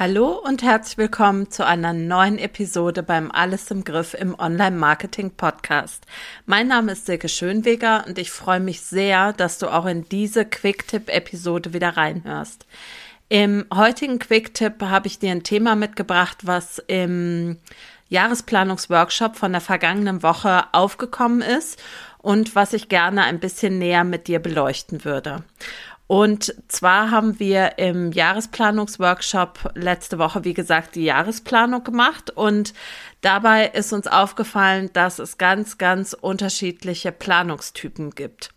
Hallo 0.00 0.40
und 0.44 0.62
herzlich 0.62 0.96
willkommen 0.96 1.50
zu 1.50 1.66
einer 1.66 1.92
neuen 1.92 2.38
Episode 2.38 3.02
beim 3.02 3.32
Alles 3.32 3.68
im 3.72 3.82
Griff 3.82 4.14
im 4.14 4.38
Online-Marketing-Podcast. 4.38 6.06
Mein 6.46 6.68
Name 6.68 6.92
ist 6.92 7.06
Silke 7.06 7.28
Schönweger 7.28 8.04
und 8.06 8.16
ich 8.16 8.30
freue 8.30 8.60
mich 8.60 8.80
sehr, 8.80 9.32
dass 9.32 9.58
du 9.58 9.66
auch 9.66 9.86
in 9.86 10.08
diese 10.08 10.44
Quick-Tipp-Episode 10.44 11.72
wieder 11.72 11.96
reinhörst. 11.96 12.64
Im 13.28 13.66
heutigen 13.74 14.20
Quick-Tipp 14.20 14.80
habe 14.82 15.08
ich 15.08 15.18
dir 15.18 15.32
ein 15.32 15.42
Thema 15.42 15.74
mitgebracht, 15.74 16.46
was 16.46 16.78
im 16.86 17.56
Jahresplanungsworkshop 18.08 19.34
von 19.34 19.50
der 19.50 19.60
vergangenen 19.60 20.22
Woche 20.22 20.62
aufgekommen 20.70 21.42
ist 21.42 21.82
und 22.18 22.54
was 22.54 22.72
ich 22.72 22.88
gerne 22.88 23.24
ein 23.24 23.40
bisschen 23.40 23.78
näher 23.78 24.04
mit 24.04 24.28
dir 24.28 24.38
beleuchten 24.38 25.04
würde. 25.04 25.42
Und 26.08 26.54
zwar 26.68 27.10
haben 27.10 27.38
wir 27.38 27.76
im 27.76 28.12
Jahresplanungsworkshop 28.12 29.72
letzte 29.74 30.18
Woche, 30.18 30.42
wie 30.42 30.54
gesagt, 30.54 30.94
die 30.94 31.04
Jahresplanung 31.04 31.84
gemacht 31.84 32.30
und 32.30 32.72
dabei 33.20 33.66
ist 33.66 33.92
uns 33.92 34.06
aufgefallen, 34.06 34.88
dass 34.94 35.18
es 35.18 35.36
ganz, 35.36 35.76
ganz 35.76 36.14
unterschiedliche 36.14 37.12
Planungstypen 37.12 38.12
gibt. 38.12 38.54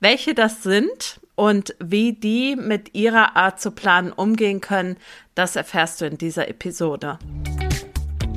Welche 0.00 0.34
das 0.34 0.62
sind 0.62 1.20
und 1.34 1.76
wie 1.78 2.14
die 2.14 2.56
mit 2.56 2.94
ihrer 2.94 3.36
Art 3.36 3.60
zu 3.60 3.72
planen 3.72 4.10
umgehen 4.10 4.62
können, 4.62 4.96
das 5.34 5.56
erfährst 5.56 6.00
du 6.00 6.06
in 6.06 6.16
dieser 6.16 6.48
Episode. 6.48 7.18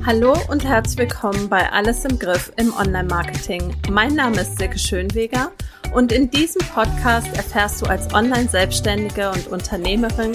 Hallo 0.04 0.36
und 0.50 0.66
herzlich 0.66 0.98
willkommen 0.98 1.48
bei 1.48 1.72
Alles 1.72 2.04
im 2.04 2.18
Griff 2.18 2.52
im 2.58 2.74
Online-Marketing. 2.74 3.74
Mein 3.90 4.14
Name 4.14 4.42
ist 4.42 4.58
Silke 4.58 4.78
Schönweger 4.78 5.52
und 5.92 6.12
in 6.12 6.30
diesem 6.30 6.60
Podcast 6.74 7.28
erfährst 7.36 7.82
du 7.82 7.86
als 7.86 8.12
Online-Selbstständige 8.14 9.30
und 9.30 9.48
Unternehmerin, 9.48 10.32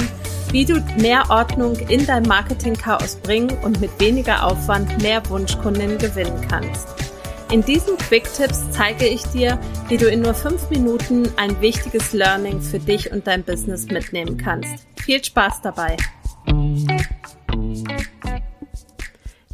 wie 0.52 0.66
du 0.66 0.76
mehr 1.00 1.30
Ordnung 1.30 1.76
in 1.90 2.06
dein 2.06 2.24
Marketing-Chaos 2.24 3.16
bringen 3.18 3.58
und 3.64 3.82
mit 3.82 3.92
weniger 4.00 4.46
Aufwand 4.46 5.02
mehr 5.02 5.28
Wunschkundinnen 5.30 5.98
gewinnen 5.98 6.40
kannst. 6.50 6.88
In 7.52 7.64
diesen 7.64 7.98
Quick-Tipps 7.98 8.72
zeige 8.72 9.06
ich 9.06 9.24
dir, 9.26 9.60
wie 9.88 9.98
du 9.98 10.08
in 10.08 10.22
nur 10.22 10.34
fünf 10.34 10.70
Minuten 10.70 11.30
ein 11.38 11.60
wichtiges 11.62 12.14
Learning 12.14 12.62
für 12.62 12.80
dich 12.80 13.12
und 13.12 13.28
dein 13.28 13.44
Business 13.44 13.86
mitnehmen 13.88 14.38
kannst. 14.38 14.88
Viel 15.04 15.24
Spaß 15.24 15.62
dabei! 15.62 15.98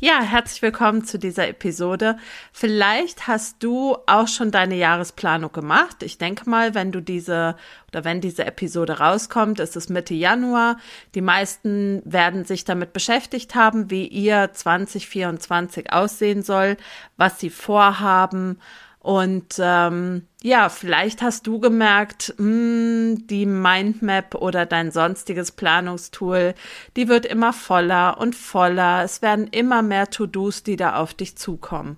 Ja, 0.02 0.22
herzlich 0.22 0.61
willkommen 0.61 1.03
zu 1.03 1.19
dieser 1.19 1.50
Episode. 1.50 2.16
Vielleicht 2.53 3.28
hast 3.28 3.61
du 3.61 3.97
auch 4.08 4.30
schon 4.30 4.50
deine 4.50 4.75
Jahresplanung 4.75 5.52
gemacht. 5.52 6.03
Ich 6.03 6.17
denke 6.17 6.50
mal, 6.50 6.73
wenn 6.73 6.94
du 6.94 7.02
diese 7.02 7.58
oder 7.89 8.05
wenn 8.05 8.22
diese 8.22 8.45
Episode 8.45 9.00
rauskommt, 9.00 9.59
ist 9.59 9.75
es 9.75 9.89
Mitte 9.89 10.14
Januar. 10.14 10.77
Die 11.16 11.22
meisten 11.22 12.02
werden 12.05 12.45
sich 12.45 12.64
damit 12.64 12.94
beschäftigt 12.94 13.55
haben, 13.55 13.92
wie 13.92 14.08
ihr 14.08 14.52
2024 14.53 15.92
aussehen 15.92 16.44
soll, 16.44 16.77
was 17.17 17.42
sie 17.42 17.50
vorhaben 17.50 18.61
und 19.02 19.55
ähm, 19.59 20.28
ja, 20.42 20.67
vielleicht 20.67 21.22
hast 21.22 21.47
du 21.47 21.59
gemerkt, 21.59 22.33
mh, 22.38 22.45
hm, 22.45 23.28
die 23.28 23.45
Mindmap 23.45 24.36
oder 24.36 24.66
dein 24.66 24.92
sonstiges 24.92 25.52
Planungstool, 25.52 26.53
die 26.97 27.08
wird 27.08 27.25
immer 27.25 27.53
voller 27.53 28.17
und 28.20 28.36
voller. 28.36 29.03
Es 29.03 29.22
werden 29.22 29.47
immer 29.47 29.81
mehr 29.81 30.09
To-Dos, 30.09 30.64
die 30.64 30.75
da 30.75 30.97
auf 30.97 31.14
dich 31.14 31.38
zukommen. 31.38 31.97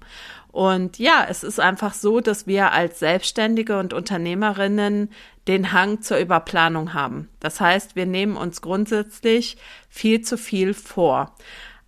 Und 0.52 1.00
ja, 1.00 1.26
es 1.28 1.44
ist 1.44 1.60
einfach 1.60 1.94
so, 1.94 2.20
dass 2.20 2.46
wir 2.46 2.72
als 2.72 3.00
Selbstständige 3.00 3.80
und 3.80 3.94
Unternehmerinnen 3.94 5.10
den 5.48 5.72
Hang 5.72 6.02
zur 6.02 6.18
Überplanung 6.18 6.94
haben. 6.94 7.30
Das 7.40 7.60
heißt, 7.60 7.96
wir 7.96 8.06
nehmen 8.06 8.38
uns 8.38 8.62
grundsätzlich 8.62 9.58
viel 9.90 10.22
zu 10.22 10.38
viel 10.38 10.74
vor. 10.74 11.34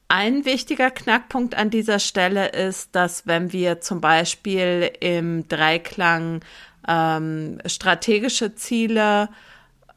Ein 0.07 0.45
wichtiger 0.45 0.91
Knackpunkt 0.91 1.55
an 1.55 1.69
dieser 1.69 1.99
Stelle 1.99 2.49
ist, 2.49 2.95
dass 2.95 3.25
wenn 3.25 3.51
wir 3.51 3.81
zum 3.81 4.01
Beispiel 4.01 4.91
im 4.99 5.47
Dreiklang 5.47 6.41
ähm, 6.87 7.59
strategische 7.65 8.55
Ziele, 8.55 9.29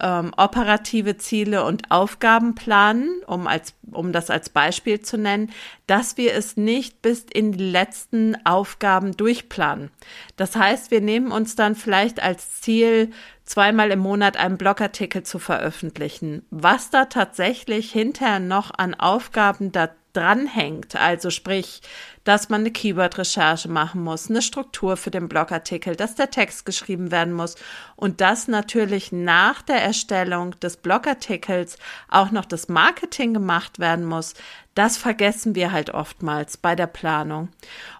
ähm, 0.01 0.33
operative 0.37 1.17
Ziele 1.17 1.65
und 1.65 1.91
Aufgaben 1.91 2.55
planen, 2.55 3.09
um, 3.27 3.47
als, 3.47 3.75
um 3.91 4.13
das 4.13 4.31
als 4.31 4.51
Beispiel 4.51 5.01
zu 5.01 5.17
nennen, 5.17 5.51
dass 5.87 6.17
wir 6.17 6.35
es 6.35 6.57
nicht 6.57 7.03
bis 7.03 7.25
in 7.33 7.53
die 7.53 7.71
letzten 7.71 8.37
Aufgaben 8.45 9.17
durchplanen. 9.17 9.91
Das 10.37 10.57
heißt, 10.57 10.91
wir 10.91 11.01
nehmen 11.01 11.33
uns 11.33 11.57
dann 11.57 11.75
vielleicht 11.75 12.23
als 12.23 12.61
Ziel, 12.61 13.11
zweimal 13.45 13.93
im 13.93 14.01
Monat 14.01 14.37
einen 14.37 14.59
Blogartikel 14.59 15.23
zu 15.23 15.39
veröffentlichen. 15.39 16.45
Was 16.51 16.91
da 16.91 17.05
tatsächlich 17.07 17.93
hinterher 17.93 18.41
noch 18.41 18.73
an 18.77 18.95
Aufgaben 18.95 19.73
da 19.73 19.91
dranhängt, 20.17 20.97
also 20.97 21.31
sprich, 21.31 21.83
dass 22.25 22.49
man 22.49 22.63
eine 22.63 22.71
Keyword-Recherche 22.73 23.69
machen 23.69 24.03
muss, 24.03 24.31
eine 24.31 24.43
Struktur 24.43 24.97
für 24.97 25.11
den 25.11 25.29
Blogartikel, 25.29 25.95
dass 25.95 26.15
der 26.17 26.31
Text 26.31 26.65
geschrieben 26.67 27.11
werden 27.11 27.33
muss 27.33 27.55
und 27.95 28.21
dass 28.21 28.49
natürlich 28.49 29.13
nach 29.13 29.63
der 29.63 29.83
Erstellung 29.83 30.59
des 30.61 30.79
Blogartikels 30.79 31.79
auch 32.09 32.31
noch 32.31 32.47
das 32.47 32.69
Marketing 32.69 33.35
gemacht 33.35 33.79
werden 33.79 34.05
muss, 34.05 34.35
das 34.77 34.97
vergessen 34.99 35.55
wir 35.55 35.73
halt 35.73 35.89
oftmals 35.91 36.59
bei 36.59 36.77
der 36.77 36.87
Planung. 36.87 37.49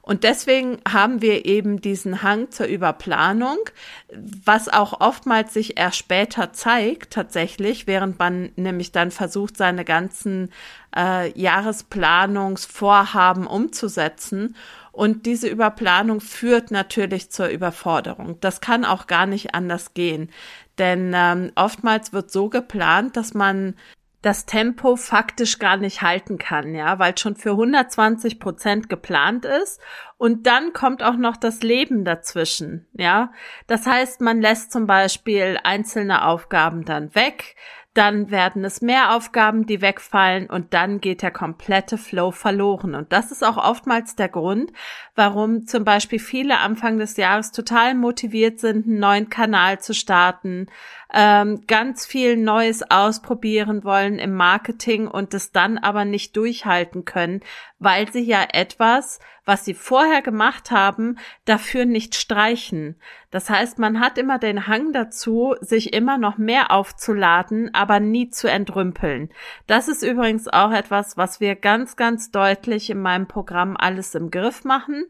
Und 0.03 0.25
deswegen 0.25 0.77
haben 0.87 1.23
wir 1.23 1.47
eben 1.47 1.81
diesen 1.81 2.23
Hang 2.23 2.51
zur 2.51 2.67
Überplanung, 2.67 3.57
was 4.13 4.69
auch 4.69 5.01
oftmals 5.01 5.55
sich 5.55 5.79
erst 5.79 5.97
später 5.97 6.53
zeigt, 6.53 7.15
tatsächlich, 7.15 7.87
während 7.87 8.19
man 8.19 8.51
nämlich 8.57 8.93
dann 8.93 9.11
versucht, 9.11 9.57
seine 9.57 9.87
ganzen 9.87 10.51
äh, 10.95 11.31
Jahresplanungsvorhaben 11.39 13.47
umzusetzen. 13.47 14.55
Und 14.93 15.25
diese 15.25 15.49
Überplanung 15.49 16.21
führt 16.21 16.71
natürlich 16.71 17.31
zur 17.31 17.49
Überforderung. 17.49 18.39
Das 18.41 18.61
kann 18.61 18.85
auch 18.85 19.07
gar 19.07 19.25
nicht 19.25 19.55
anders 19.55 19.95
gehen. 19.95 20.31
Denn 20.77 21.13
ähm, 21.15 21.53
oftmals 21.55 22.13
wird 22.13 22.31
so 22.31 22.51
geplant, 22.51 23.17
dass 23.17 23.33
man 23.33 23.77
das 24.27 24.45
Tempo 24.45 24.97
faktisch 24.97 25.61
gar 25.61 25.77
nicht 25.77 26.03
halten 26.03 26.37
kann, 26.37 26.75
ja, 26.75 26.99
weil 26.99 27.17
schon 27.17 27.37
für 27.37 27.53
120 27.53 28.41
Prozent 28.41 28.89
geplant 28.89 29.45
ist 29.45 29.81
und 30.19 30.49
dann 30.49 30.73
kommt 30.73 31.05
auch 31.05 31.17
noch 31.17 31.37
das 31.37 31.63
Leben 31.63 32.05
dazwischen, 32.05 32.89
ja. 32.93 33.33
Das 33.69 33.87
heißt, 33.87 34.21
man 34.21 34.41
lässt 34.41 34.73
zum 34.73 34.89
Beispiel 34.89 35.61
einzelne 35.63 36.27
Aufgaben 36.27 36.85
dann 36.85 37.15
weg, 37.15 37.55
dann 37.97 38.31
werden 38.31 38.65
es 38.65 38.83
mehr 38.83 39.15
Aufgaben, 39.15 39.67
die 39.67 39.81
wegfallen 39.81 40.51
und 40.51 40.75
dann 40.75 41.01
geht 41.01 41.23
der 41.23 41.31
komplette 41.31 41.97
Flow 41.97 42.31
verloren. 42.31 42.95
Und 42.95 43.13
das 43.13 43.33
ist 43.33 43.43
auch 43.43 43.57
oftmals 43.57 44.17
der 44.17 44.29
Grund, 44.29 44.73
warum 45.15 45.67
zum 45.67 45.85
Beispiel 45.85 46.19
viele 46.19 46.59
Anfang 46.59 46.99
des 46.99 47.17
Jahres 47.17 47.53
total 47.53 47.95
motiviert 47.95 48.61
sind, 48.61 48.87
einen 48.87 48.99
neuen 48.99 49.31
Kanal 49.31 49.81
zu 49.81 49.95
starten, 49.95 50.67
ähm, 51.13 51.63
ganz 51.67 52.05
viel 52.05 52.37
Neues 52.37 52.83
ausprobieren 52.91 53.85
wollen 53.85 54.19
im 54.19 54.35
Marketing 54.35 55.09
und 55.09 55.33
es 55.33 55.53
dann 55.53 55.79
aber 55.79 56.05
nicht 56.05 56.37
durchhalten 56.37 57.05
können, 57.05 57.41
weil 57.79 58.13
sie 58.13 58.23
ja 58.23 58.45
etwas, 58.53 59.21
was 59.47 59.65
sie 59.65 59.75
vorher 59.75 60.21
gemacht 60.21 60.71
haben, 60.71 61.19
dafür 61.45 61.87
nicht 61.87 62.17
streichen. 62.17 63.01
Das 63.31 63.49
heißt, 63.49 63.79
man 63.79 64.01
hat 64.01 64.19
immer 64.19 64.39
den 64.39 64.67
Hang 64.67 64.93
dazu, 64.93 65.55
sich 65.61 65.93
immer 65.95 66.19
noch 66.19 66.37
mehr 66.37 66.71
aufzuladen, 66.73 67.73
aber 67.73 68.01
nie 68.01 68.29
zu 68.29 68.51
entrümpeln. 68.51 69.31
Das 69.67 69.89
ist 69.89 70.03
übrigens 70.03 70.49
auch 70.49 70.73
etwas, 70.73 71.17
was 71.17 71.41
wir 71.41 71.55
ganz, 71.55 71.97
ganz 71.97 72.31
deutlich 72.31 72.91
in 72.91 73.01
meinem 73.01 73.29
Programm 73.29 73.77
alles 73.79 74.15
im 74.15 74.31
Griff 74.31 74.65
machen. 74.65 75.05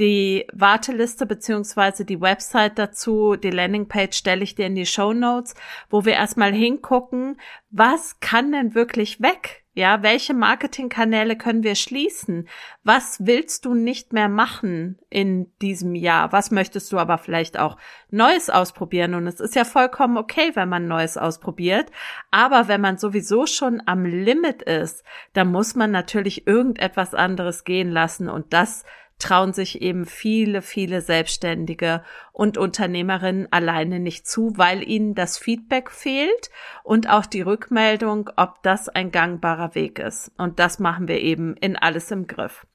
Die 0.00 0.46
Warteliste 0.52 1.24
beziehungsweise 1.24 2.04
die 2.04 2.20
Website 2.20 2.78
dazu, 2.78 3.36
die 3.36 3.50
Landingpage 3.50 4.16
stelle 4.16 4.42
ich 4.42 4.54
dir 4.54 4.66
in 4.66 4.74
die 4.74 4.84
Show 4.84 5.14
Notes, 5.14 5.54
wo 5.88 6.04
wir 6.04 6.12
erstmal 6.12 6.52
hingucken, 6.52 7.40
was 7.70 8.20
kann 8.20 8.52
denn 8.52 8.74
wirklich 8.74 9.22
weg? 9.22 9.65
Ja, 9.78 10.02
welche 10.02 10.32
Marketingkanäle 10.32 11.36
können 11.36 11.62
wir 11.62 11.74
schließen? 11.74 12.48
Was 12.82 13.26
willst 13.26 13.66
du 13.66 13.74
nicht 13.74 14.14
mehr 14.14 14.30
machen 14.30 14.98
in 15.10 15.52
diesem 15.60 15.94
Jahr? 15.94 16.32
Was 16.32 16.50
möchtest 16.50 16.90
du 16.92 16.98
aber 16.98 17.18
vielleicht 17.18 17.58
auch 17.58 17.76
Neues 18.10 18.48
ausprobieren? 18.48 19.14
Und 19.14 19.26
es 19.26 19.38
ist 19.38 19.54
ja 19.54 19.66
vollkommen 19.66 20.16
okay, 20.16 20.52
wenn 20.54 20.70
man 20.70 20.88
Neues 20.88 21.18
ausprobiert. 21.18 21.90
Aber 22.30 22.68
wenn 22.68 22.80
man 22.80 22.96
sowieso 22.96 23.44
schon 23.44 23.82
am 23.84 24.06
Limit 24.06 24.62
ist, 24.62 25.04
dann 25.34 25.52
muss 25.52 25.74
man 25.74 25.90
natürlich 25.90 26.46
irgendetwas 26.46 27.12
anderes 27.12 27.64
gehen 27.64 27.90
lassen 27.90 28.30
und 28.30 28.54
das 28.54 28.82
trauen 29.18 29.52
sich 29.52 29.80
eben 29.80 30.04
viele, 30.04 30.60
viele 30.62 31.00
Selbstständige 31.00 32.02
und 32.32 32.58
Unternehmerinnen 32.58 33.50
alleine 33.50 33.98
nicht 33.98 34.26
zu, 34.26 34.52
weil 34.56 34.86
ihnen 34.86 35.14
das 35.14 35.38
Feedback 35.38 35.90
fehlt 35.90 36.50
und 36.84 37.08
auch 37.08 37.26
die 37.26 37.40
Rückmeldung, 37.40 38.30
ob 38.36 38.62
das 38.62 38.88
ein 38.88 39.10
gangbarer 39.10 39.74
Weg 39.74 39.98
ist. 39.98 40.32
Und 40.36 40.58
das 40.58 40.78
machen 40.78 41.08
wir 41.08 41.20
eben 41.20 41.56
in 41.56 41.76
alles 41.76 42.10
im 42.10 42.26
Griff. 42.26 42.66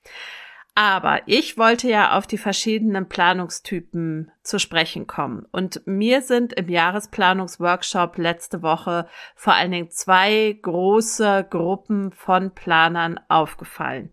Aber 0.74 1.22
ich 1.26 1.58
wollte 1.58 1.90
ja 1.90 2.18
auf 2.18 2.28
die 2.28 2.38
verschiedenen 2.38 3.10
Planungstypen 3.10 4.32
zu 4.44 4.58
sprechen 4.58 5.06
kommen. 5.06 5.46
Und 5.52 5.86
mir 5.86 6.22
sind 6.22 6.54
im 6.54 6.68
Jahresplanungsworkshop 6.68 8.18
letzte 8.18 8.64
Woche 8.64 9.08
vor 9.36 9.54
allen 9.54 9.72
Dingen 9.72 9.92
zwei 9.92 10.58
große 10.62 11.46
Gruppen 11.50 12.12
von 12.12 12.56
Planern 12.56 13.20
aufgefallen. 13.28 14.12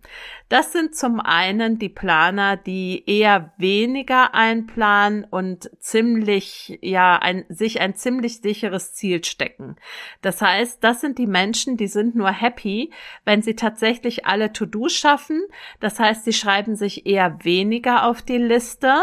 Das 0.51 0.73
sind 0.73 0.95
zum 0.95 1.21
einen 1.21 1.79
die 1.79 1.89
Planer, 1.89 2.57
die 2.57 3.05
eher 3.07 3.53
weniger 3.57 4.35
einplanen 4.35 5.25
und 5.25 5.71
ziemlich, 5.79 6.79
ja, 6.83 7.17
ein, 7.17 7.45
sich 7.49 7.81
ein 7.81 7.95
ziemlich 7.95 8.41
sicheres 8.41 8.93
Ziel 8.95 9.25
stecken. 9.25 9.77
Das 10.21 10.43
heißt, 10.43 10.85
das 10.85 11.01
sind 11.01 11.19
die 11.19 11.27
Menschen, 11.27 11.77
die 11.77 11.89
sind 11.89 12.15
nur 12.15 12.31
happy, 12.31 12.93
wenn 13.25 13.41
sie 13.43 13.57
tatsächlich 13.57 14.27
alle 14.27 14.53
To-Dos 14.53 14.93
schaffen. 14.93 15.43
Das 15.81 15.99
heißt, 15.99 16.25
sie 16.25 16.33
schreiben 16.49 16.77
sich 16.77 17.05
eher 17.05 17.45
weniger 17.45 18.07
auf 18.07 18.23
die 18.23 18.39
Liste, 18.39 18.95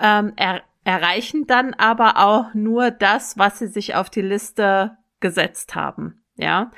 ähm, 0.00 0.34
er, 0.36 0.62
erreichen 0.84 1.48
dann 1.48 1.74
aber 1.74 2.18
auch 2.18 2.54
nur 2.54 2.92
das, 2.92 3.36
was 3.36 3.58
sie 3.58 3.66
sich 3.66 3.96
auf 3.96 4.08
die 4.08 4.22
Liste 4.22 4.96
gesetzt 5.18 5.74
haben. 5.74 6.22
Ja. 6.36 6.70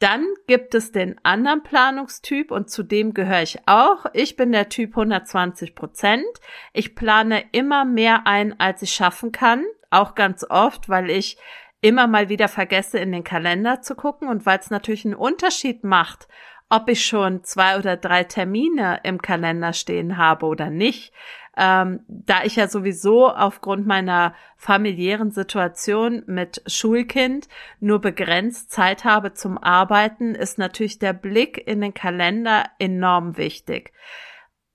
Dann 0.00 0.26
gibt 0.48 0.74
es 0.74 0.90
den 0.90 1.24
anderen 1.24 1.62
Planungstyp 1.62 2.50
und 2.50 2.70
zu 2.70 2.82
dem 2.82 3.14
gehöre 3.14 3.42
ich 3.42 3.60
auch. 3.66 4.06
Ich 4.14 4.34
bin 4.34 4.50
der 4.50 4.68
Typ 4.68 4.96
120 4.96 5.76
Prozent. 5.76 6.26
Ich 6.72 6.96
plane 6.96 7.44
immer 7.52 7.84
mehr 7.84 8.26
ein, 8.26 8.58
als 8.58 8.82
ich 8.82 8.92
schaffen 8.92 9.30
kann. 9.30 9.64
Auch 9.90 10.16
ganz 10.16 10.44
oft, 10.50 10.88
weil 10.88 11.08
ich 11.08 11.36
immer 11.82 12.08
mal 12.08 12.28
wieder 12.28 12.48
vergesse, 12.48 12.98
in 12.98 13.12
den 13.12 13.22
Kalender 13.22 13.80
zu 13.80 13.94
gucken 13.94 14.26
und 14.26 14.44
weil 14.44 14.58
es 14.58 14.70
natürlich 14.70 15.04
einen 15.04 15.14
Unterschied 15.14 15.84
macht, 15.84 16.26
ob 16.72 16.88
ich 16.88 17.04
schon 17.04 17.44
zwei 17.44 17.76
oder 17.76 17.98
drei 17.98 18.24
Termine 18.24 19.00
im 19.02 19.20
Kalender 19.20 19.74
stehen 19.74 20.16
habe 20.16 20.46
oder 20.46 20.70
nicht. 20.70 21.12
Ähm, 21.54 22.00
da 22.08 22.44
ich 22.44 22.56
ja 22.56 22.66
sowieso 22.66 23.28
aufgrund 23.28 23.86
meiner 23.86 24.34
familiären 24.56 25.32
Situation 25.32 26.22
mit 26.26 26.62
Schulkind 26.66 27.46
nur 27.78 28.00
begrenzt 28.00 28.70
Zeit 28.70 29.04
habe 29.04 29.34
zum 29.34 29.58
Arbeiten, 29.58 30.34
ist 30.34 30.56
natürlich 30.56 30.98
der 30.98 31.12
Blick 31.12 31.62
in 31.66 31.82
den 31.82 31.92
Kalender 31.92 32.64
enorm 32.78 33.36
wichtig 33.36 33.92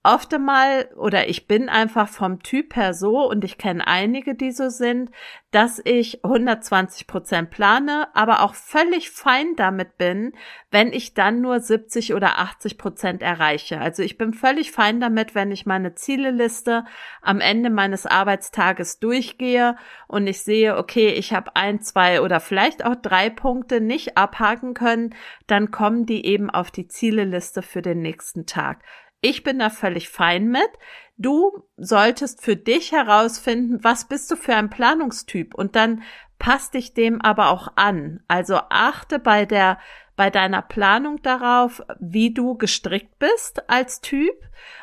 oft 0.08 0.34
einmal 0.34 0.90
oder 0.96 1.28
ich 1.28 1.48
bin 1.48 1.68
einfach 1.68 2.08
vom 2.08 2.42
Typ 2.42 2.76
her 2.76 2.94
so 2.94 3.30
und 3.30 3.44
ich 3.44 3.58
kenne 3.58 3.86
einige, 3.86 4.36
die 4.36 4.52
so 4.52 4.70
sind, 4.70 5.12
dass 5.52 5.82
ich 5.84 6.24
120 6.24 7.08
Prozent 7.08 7.50
plane, 7.50 8.08
aber 8.14 8.42
auch 8.42 8.56
völlig 8.56 9.12
fein 9.12 9.56
damit 9.58 9.98
bin, 9.98 10.34
wenn 10.72 10.94
ich 10.94 11.14
dann 11.14 11.42
nur 11.42 11.60
70 11.60 12.14
oder 12.14 12.40
80 12.40 12.78
Prozent 12.78 13.22
erreiche. 13.22 13.82
Also 13.82 14.02
ich 14.02 14.18
bin 14.18 14.34
völlig 14.34 14.72
fein 14.72 15.02
damit, 15.02 15.36
wenn 15.36 15.52
ich 15.52 15.66
meine 15.66 15.94
Zieleliste 15.94 16.86
am 17.22 17.42
Ende 17.42 17.70
meines 17.70 18.06
Arbeitstages 18.06 19.00
durchgehe 19.00 19.76
und 20.08 20.26
ich 20.28 20.42
sehe, 20.42 20.78
okay, 20.78 21.10
ich 21.10 21.34
habe 21.34 21.56
ein, 21.56 21.82
zwei 21.82 22.22
oder 22.22 22.40
vielleicht 22.40 22.86
auch 22.86 22.96
drei 22.96 23.30
Punkte 23.30 23.82
nicht 23.82 24.18
abhaken 24.18 24.74
können, 24.74 25.14
dann 25.48 25.72
kommen 25.72 26.06
die 26.06 26.26
eben 26.26 26.50
auf 26.50 26.72
die 26.72 26.88
Zieleliste 26.88 27.62
für 27.62 27.82
den 27.82 28.02
nächsten 28.02 28.46
Tag. 28.46 28.84
Ich 29.22 29.44
bin 29.44 29.60
da 29.60 29.70
völlig 29.70 30.10
fein 30.10 30.48
mit. 30.48 30.70
Du 31.18 31.64
solltest 31.78 32.44
für 32.44 32.56
dich 32.56 32.92
herausfinden, 32.92 33.84
was 33.84 34.08
bist 34.08 34.30
du 34.30 34.36
für 34.36 34.56
ein 34.56 34.70
Planungstyp 34.70 35.56
und 35.56 35.76
dann 35.76 36.04
passt 36.38 36.76
dich 36.76 36.94
dem 36.94 37.22
aber 37.22 37.50
auch 37.50 37.70
an. 37.76 38.24
Also 38.28 38.60
achte 38.70 39.20
bei 39.20 39.46
der 39.46 39.80
bei 40.16 40.32
deiner 40.32 40.64
Planung 40.64 41.22
darauf, 41.22 41.84
wie 42.00 42.34
du 42.34 42.58
gestrickt 42.58 43.20
bist 43.20 43.70
als 43.70 44.02
Typ 44.02 44.36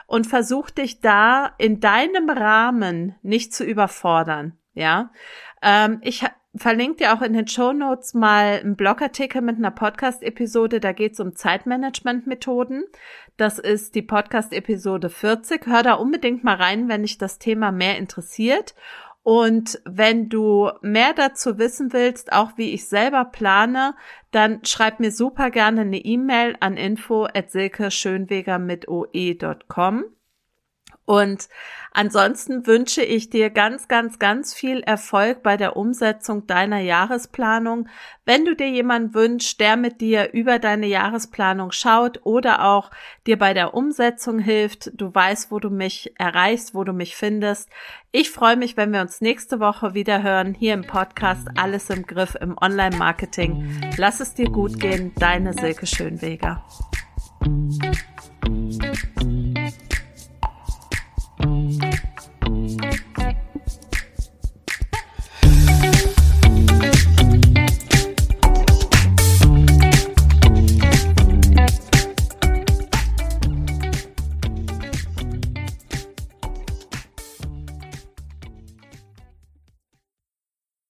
und 0.06 0.28
versuch 0.28 0.70
dich 0.70 1.00
da 1.00 1.54
in 1.58 1.80
deinem 1.80 2.30
Rahmen 2.30 3.16
nicht 3.22 3.52
zu 3.52 3.64
überfordern. 3.64 4.56
Ja, 4.74 5.10
ähm, 5.60 6.00
ich 6.02 6.24
verlinke 6.56 6.98
dir 6.98 7.14
auch 7.14 7.22
in 7.22 7.32
den 7.32 7.48
Show 7.48 7.72
Notes 7.72 8.14
mal 8.14 8.60
einen 8.60 8.76
Blogartikel 8.76 9.42
mit 9.42 9.56
einer 9.56 9.70
Podcast-Episode. 9.70 10.80
Da 10.80 10.92
geht 10.92 11.14
es 11.14 11.20
um 11.20 11.34
Zeitmanagement-Methoden. 11.34 12.84
Das 13.36 13.58
ist 13.58 13.94
die 13.94 14.02
Podcast-Episode 14.02 15.10
40. 15.10 15.66
Hör 15.66 15.82
da 15.82 15.94
unbedingt 15.94 16.44
mal 16.44 16.56
rein, 16.56 16.88
wenn 16.88 17.02
dich 17.02 17.18
das 17.18 17.38
Thema 17.38 17.72
mehr 17.72 17.98
interessiert. 17.98 18.74
Und 19.22 19.80
wenn 19.86 20.28
du 20.28 20.70
mehr 20.82 21.14
dazu 21.14 21.58
wissen 21.58 21.92
willst, 21.94 22.32
auch 22.32 22.52
wie 22.56 22.74
ich 22.74 22.88
selber 22.88 23.24
plane, 23.24 23.94
dann 24.30 24.62
schreib 24.64 25.00
mir 25.00 25.10
super 25.10 25.50
gerne 25.50 25.80
eine 25.80 25.98
E-Mail 25.98 26.56
an 26.60 26.76
info 26.76 27.24
at 27.24 27.50
silkeschönweger 27.50 28.58
mit 28.58 28.86
oe.com. 28.86 30.04
Und 31.06 31.48
ansonsten 31.92 32.66
wünsche 32.66 33.02
ich 33.02 33.28
dir 33.28 33.50
ganz, 33.50 33.88
ganz, 33.88 34.18
ganz 34.18 34.54
viel 34.54 34.80
Erfolg 34.80 35.42
bei 35.42 35.56
der 35.58 35.76
Umsetzung 35.76 36.46
deiner 36.46 36.80
Jahresplanung. 36.80 37.88
Wenn 38.24 38.46
du 38.46 38.56
dir 38.56 38.70
jemanden 38.70 39.12
wünschst, 39.12 39.60
der 39.60 39.76
mit 39.76 40.00
dir 40.00 40.32
über 40.32 40.58
deine 40.58 40.86
Jahresplanung 40.86 41.72
schaut 41.72 42.20
oder 42.24 42.64
auch 42.64 42.90
dir 43.26 43.38
bei 43.38 43.52
der 43.52 43.74
Umsetzung 43.74 44.38
hilft, 44.38 44.92
du 44.94 45.14
weißt, 45.14 45.50
wo 45.50 45.58
du 45.58 45.68
mich 45.68 46.14
erreichst, 46.18 46.74
wo 46.74 46.84
du 46.84 46.94
mich 46.94 47.16
findest. 47.16 47.68
Ich 48.10 48.30
freue 48.30 48.56
mich, 48.56 48.78
wenn 48.78 48.92
wir 48.92 49.02
uns 49.02 49.20
nächste 49.20 49.60
Woche 49.60 49.92
wieder 49.92 50.22
hören, 50.22 50.54
hier 50.54 50.72
im 50.72 50.86
Podcast 50.86 51.48
Alles 51.56 51.90
im 51.90 52.06
Griff 52.06 52.34
im 52.40 52.56
Online-Marketing. 52.56 53.92
Lass 53.98 54.20
es 54.20 54.32
dir 54.32 54.48
gut 54.48 54.80
gehen, 54.80 55.12
deine 55.16 55.52
Silke 55.52 55.86
Schönweger. 55.86 56.64